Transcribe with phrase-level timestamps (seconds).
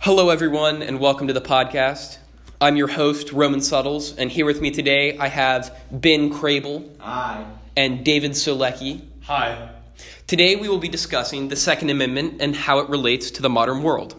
[0.00, 2.18] Hello, everyone, and welcome to the podcast.
[2.60, 7.44] I'm your host, Roman Suttles, and here with me today I have Ben Crable Hi.
[7.76, 9.02] and David Solecki.
[9.24, 9.70] Hi.
[10.28, 13.82] Today we will be discussing the Second Amendment and how it relates to the modern
[13.82, 14.14] world.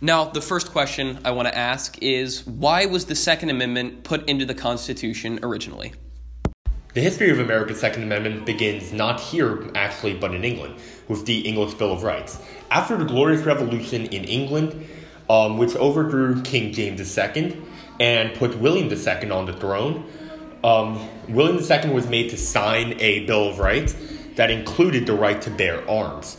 [0.00, 4.28] Now, the first question I want to ask is why was the Second Amendment put
[4.28, 5.92] into the Constitution originally?
[6.94, 10.74] The history of America's Second Amendment begins not here, actually, but in England,
[11.08, 12.38] with the English Bill of Rights.
[12.70, 14.86] After the Glorious Revolution in England,
[15.30, 17.56] um, which overthrew King James II
[17.98, 20.04] and put William II on the throne,
[20.64, 23.96] um, William II was made to sign a Bill of Rights
[24.36, 26.36] that included the right to bear arms.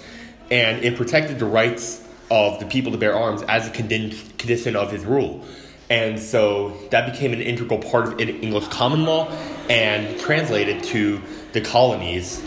[0.51, 4.91] And it protected the rights of the people to bear arms as a condition of
[4.91, 5.43] his rule.
[5.89, 9.31] And so that became an integral part of English common law
[9.69, 11.21] and translated to
[11.53, 12.41] the colonies.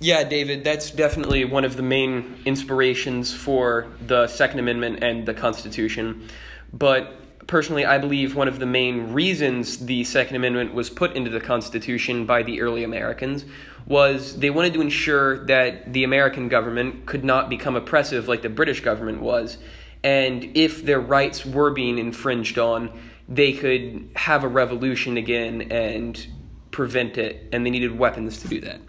[0.00, 5.34] Yeah, David, that's definitely one of the main inspirations for the Second Amendment and the
[5.34, 6.28] Constitution.
[6.72, 11.30] But personally, I believe one of the main reasons the Second Amendment was put into
[11.30, 13.44] the Constitution by the early Americans
[13.86, 18.48] was they wanted to ensure that the American government could not become oppressive like the
[18.48, 19.58] British government was.
[20.04, 22.90] And if their rights were being infringed on,
[23.28, 26.26] they could have a revolution again and
[26.70, 28.80] prevent it, and they needed weapons to do that.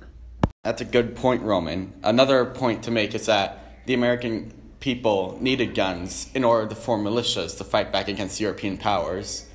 [0.63, 1.93] That's a good point, Roman.
[2.03, 7.03] Another point to make is that the American people needed guns in order to form
[7.03, 9.45] militias to fight back against European powers.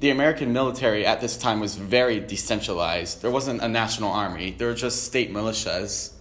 [0.00, 3.22] The American military at this time was very decentralized.
[3.22, 6.12] There wasn't a national army, there were just state militias.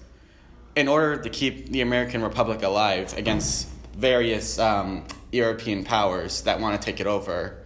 [0.76, 6.80] In order to keep the American Republic alive against various um, European powers that want
[6.80, 7.65] to take it over,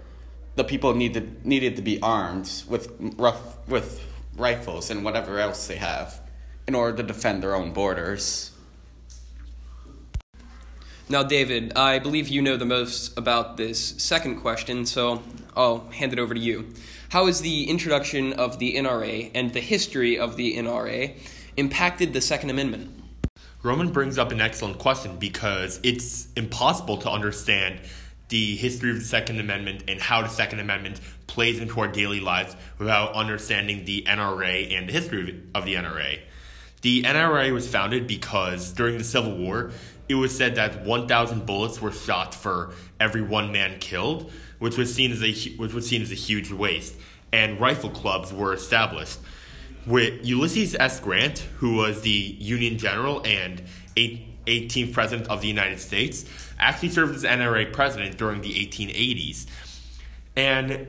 [0.55, 4.05] the people needed, needed to be armed with, rough, with
[4.35, 6.21] rifles and whatever else they have
[6.67, 8.51] in order to defend their own borders.
[11.11, 15.23] Now, David, I believe you know the most about this second question, so
[15.55, 16.71] I'll hand it over to you.
[17.09, 21.15] How has the introduction of the NRA and the history of the NRA
[21.57, 22.91] impacted the Second Amendment?
[23.63, 27.79] Roman brings up an excellent question because it's impossible to understand
[28.29, 32.19] the history of the Second Amendment and how the Second Amendment plays into our daily
[32.19, 36.19] lives without understanding the NRA and the history of the NRA.
[36.81, 39.71] The NRA was founded because during the Civil War,
[40.07, 44.93] it was said that 1,000 bullets were shot for every one man killed, which was
[44.93, 46.95] seen as a which was seen as a huge waste,
[47.31, 49.19] and rifle clubs were established.
[49.85, 50.99] With Ulysses S.
[50.99, 53.61] Grant, who was the Union General and
[54.49, 56.25] 18th President of the United States,
[56.59, 59.45] actually served as NRA president during the 1880s.
[60.35, 60.87] And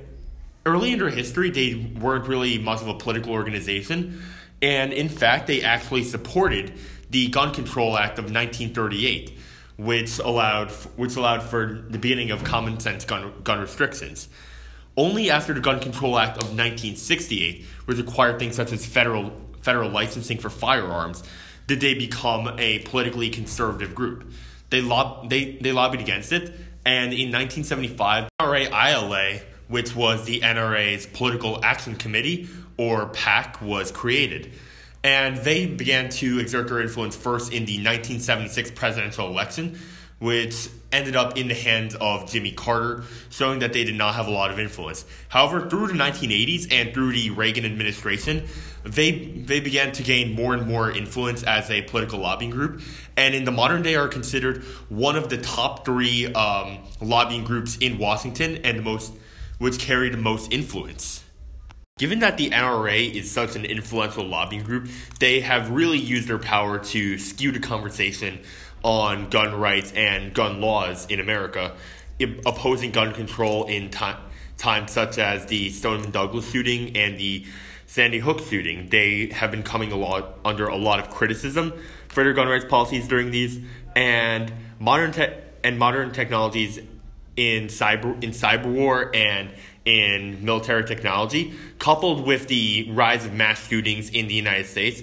[0.67, 4.23] early in their history, they weren't really much of a political organization.
[4.63, 6.75] And in fact, they actually supported
[7.11, 9.39] the Gun Control Act of 1938,
[9.77, 14.29] which allowed which allowed for the beginning of common sense gun, gun restrictions.
[14.97, 19.33] Only after the Gun Control Act of 1968, which required things such as federal
[19.63, 21.23] federal licensing for firearms,
[21.71, 24.29] did they become a politically conservative group.
[24.71, 26.53] They lob- they they lobbied against it,
[26.85, 29.39] and in 1975, NRA ILA,
[29.69, 34.51] which was the NRA's Political Action Committee or PAC, was created.
[35.05, 39.79] And they began to exert their influence first in the 1976 presidential election,
[40.21, 44.27] which ended up in the hands of Jimmy Carter, showing that they did not have
[44.27, 45.05] a lot of influence.
[45.29, 48.47] However, through the 1980s and through the Reagan administration,
[48.85, 52.83] they they began to gain more and more influence as a political lobbying group,
[53.17, 57.77] and in the modern day are considered one of the top three um, lobbying groups
[57.79, 59.13] in Washington and the most
[59.59, 61.25] which carry the most influence.
[61.99, 64.89] Given that the NRA is such an influential lobbying group,
[65.19, 68.41] they have really used their power to skew the conversation
[68.83, 71.73] on gun rights and gun laws in America,
[72.47, 74.19] opposing gun control in time,
[74.57, 77.45] times such as the Stoneman Douglas shooting and the
[77.87, 78.89] Sandy Hook shooting.
[78.89, 81.73] They have been coming a lot under a lot of criticism
[82.09, 83.61] for their gun rights policies during these,
[83.97, 85.35] and modern te-
[85.65, 86.79] and modern technologies
[87.37, 89.51] in cyber in cyber war and
[89.85, 95.03] in military technology, coupled with the rise of mass shootings in the United States,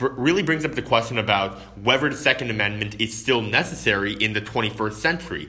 [0.00, 4.40] really brings up the question about whether the Second Amendment is still necessary in the
[4.40, 5.48] 21st century.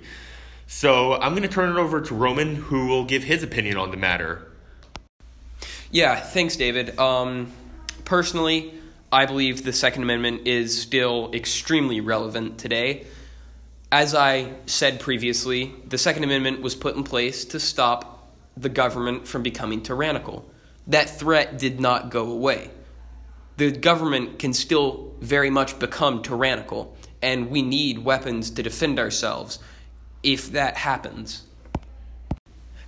[0.68, 3.92] So I'm going to turn it over to Roman, who will give his opinion on
[3.92, 4.52] the matter.
[5.92, 6.98] Yeah, thanks, David.
[7.00, 7.52] Um,
[8.04, 8.74] personally,
[9.12, 13.06] I believe the Second Amendment is still extremely relevant today.
[13.92, 18.28] As I said previously, the Second Amendment was put in place to stop
[18.58, 20.50] the government from becoming tyrannical.
[20.88, 22.72] That threat did not go away.
[23.58, 29.60] The government can still very much become tyrannical, and we need weapons to defend ourselves
[30.24, 31.44] if that happens.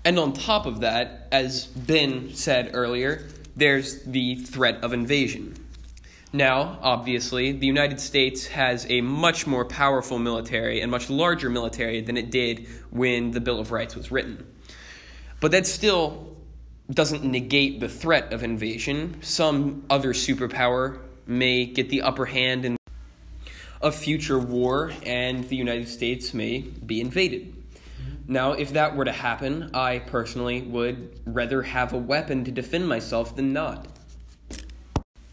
[0.04, 5.56] And on top of that, as Ben said earlier, there's the threat of invasion.
[6.34, 12.02] Now, obviously, the United States has a much more powerful military and much larger military
[12.02, 14.46] than it did when the Bill of Rights was written.
[15.40, 16.37] But that still
[16.92, 19.18] doesn't negate the threat of invasion.
[19.22, 22.78] Some other superpower may get the upper hand in
[23.82, 27.54] a future war, and the United States may be invaded.
[28.28, 32.88] Now, if that were to happen, I personally would rather have a weapon to defend
[32.88, 33.88] myself than not.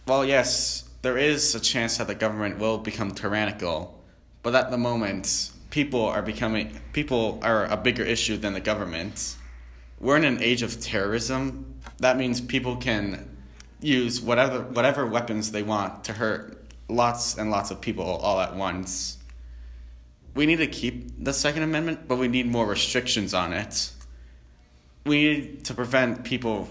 [0.06, 4.00] Well, yes, there is a chance that the government will become tyrannical,
[4.42, 9.36] but at the moment, people are becoming people are a bigger issue than the government.
[10.04, 11.80] We're in an age of terrorism.
[11.96, 13.38] That means people can
[13.80, 18.54] use whatever whatever weapons they want to hurt lots and lots of people all at
[18.54, 19.16] once.
[20.34, 23.92] We need to keep the Second Amendment, but we need more restrictions on it.
[25.06, 26.68] We need to prevent people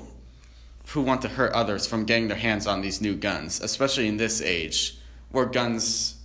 [0.90, 4.18] who want to hurt others from getting their hands on these new guns, especially in
[4.18, 5.00] this age
[5.32, 6.18] where guns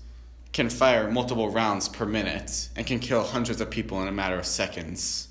[0.52, 4.38] can fire multiple rounds per minute and can kill hundreds of people in a matter
[4.38, 5.27] of seconds.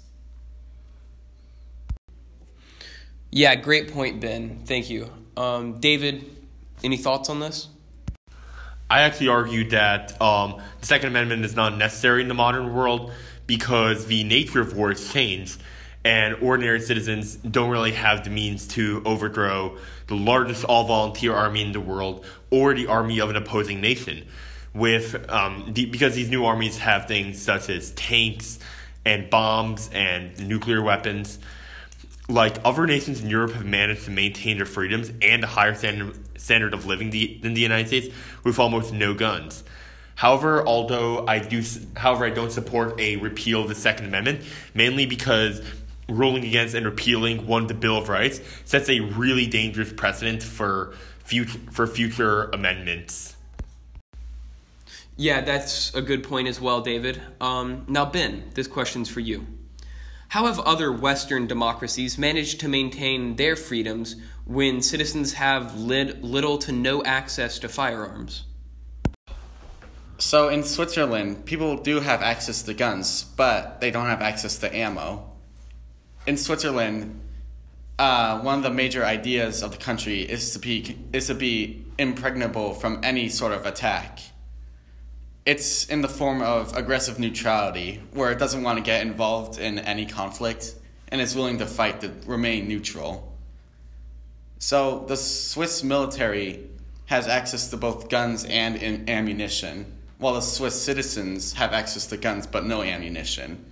[3.31, 4.61] Yeah, great point, Ben.
[4.65, 5.09] Thank you.
[5.35, 6.23] Um, David,
[6.83, 7.67] any thoughts on this?
[8.89, 13.11] I actually argued that um, the Second Amendment is not necessary in the modern world
[13.45, 15.61] because the nature of war has changed,
[16.05, 19.77] and ordinary citizens don't really have the means to overthrow
[20.07, 24.25] the largest all volunteer army in the world or the army of an opposing nation.
[24.73, 28.59] With um, the, because these new armies have things such as tanks
[29.03, 31.39] and bombs and nuclear weapons
[32.29, 36.17] like other nations in Europe have managed to maintain their freedoms and a higher standard,
[36.39, 39.63] standard of living the, than the United States with almost no guns.
[40.15, 41.63] However, although I do,
[41.95, 44.41] however, I don't support a repeal of the Second Amendment,
[44.73, 45.61] mainly because
[46.09, 50.41] ruling against and repealing one of the Bill of Rights sets a really dangerous precedent
[50.41, 53.35] for future for future amendments.
[55.15, 57.21] Yeah, that's a good point as well, David.
[57.39, 59.45] Um, now, Ben, this question's for you.
[60.29, 66.71] How have other Western democracies managed to maintain their freedoms when citizens have little to
[66.73, 68.43] no access to firearms?
[70.17, 74.75] So in Switzerland, people do have access to guns, but they don't have access to
[74.75, 75.31] ammo.
[76.25, 77.21] In Switzerland,
[77.97, 81.85] uh, one of the major ideas of the country is to be is to be
[81.97, 84.19] impregnable from any sort of attack
[85.47, 89.79] it's in the form of aggressive neutrality, where it doesn't want to get involved in
[89.79, 90.75] any conflict
[91.07, 93.33] and is willing to fight to remain neutral.
[94.59, 96.67] So the Swiss military
[97.05, 99.85] has access to both guns and ammunition,
[100.17, 103.63] while the Swiss citizens have access to guns but no ammunition.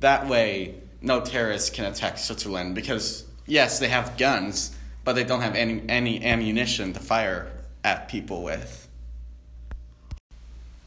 [0.00, 5.40] That way, no terrorists can attack Switzerland because, yes, they have guns, but they don't
[5.40, 7.50] have any, any ammunition to fire
[7.84, 8.86] at people with.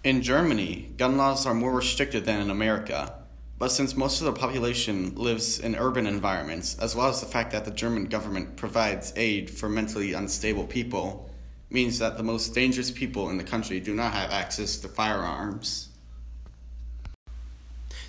[0.05, 3.11] In Germany, gun laws are more restricted than in America,
[3.57, 7.51] but since most of the population lives in urban environments, as well as the fact
[7.53, 11.27] that the German government provides aid for mentally unstable people,
[11.71, 15.89] means that the most dangerous people in the country do not have access to firearms.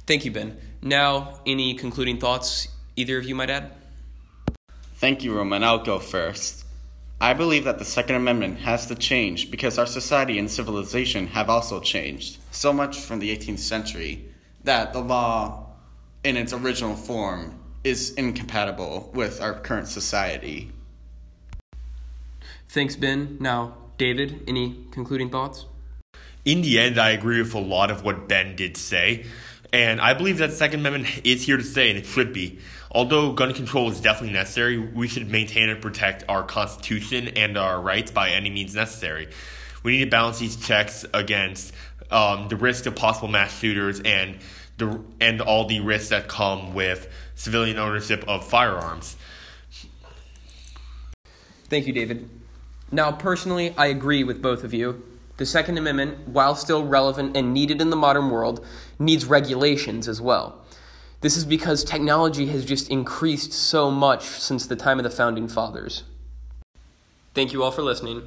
[0.07, 0.59] Thank you, Ben.
[0.83, 3.73] Now, any concluding thoughts either of you might add?
[4.97, 5.65] Thank you, Roman.
[5.65, 6.66] I'll go first.
[7.21, 11.49] I believe that the Second Amendment has to change because our society and civilization have
[11.49, 14.27] also changed so much from the 18th century
[14.65, 15.71] that the law
[16.25, 20.71] in its original form is incompatible with our current society.
[22.69, 23.39] Thanks, Ben.
[23.41, 25.65] Now, David, any concluding thoughts?
[26.45, 29.25] In the end, I agree with a lot of what Ben did say.
[29.77, 32.61] And I believe that Second Amendment is here to stay, and it should be.
[32.91, 37.79] Although gun control is definitely necessary, we should maintain and protect our Constitution and our
[37.79, 39.29] rights by any means necessary.
[39.83, 41.75] We need to balance these checks against
[42.11, 44.39] um, the risk of possible mass shooters and
[44.79, 49.15] the and all the risks that come with civilian ownership of firearms.
[51.69, 52.31] Thank you, David.
[52.91, 55.05] Now, personally, I agree with both of you.
[55.37, 58.65] The Second Amendment, while still relevant and needed in the modern world,
[58.99, 60.65] needs regulations as well.
[61.21, 65.49] This is because technology has just increased so much since the time of the founding
[65.49, 66.05] fathers.
[67.35, 68.23] Thank you all for listening.